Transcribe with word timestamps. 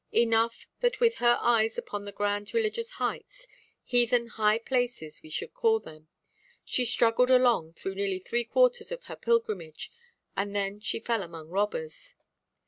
Enough 0.15 0.67
that 0.79 0.99
with 0.99 1.17
her 1.17 1.37
eyes 1.41 1.77
upon 1.77 2.05
the 2.05 2.11
grand 2.11 2.55
religious 2.55 2.93
heights—heathen 2.93 4.29
high 4.29 4.57
places, 4.57 5.21
we 5.21 5.29
should 5.29 5.53
call 5.53 5.79
them—she 5.79 6.85
struggled 6.85 7.29
along 7.29 7.73
through 7.73 7.93
nearly 7.93 8.17
three–quarters 8.17 8.91
of 8.91 9.03
her 9.03 9.15
pilgrimage, 9.15 9.91
and 10.35 10.55
then 10.55 10.79
she 10.79 10.99
fell 10.99 11.21
among 11.21 11.49
robbers. 11.49 12.15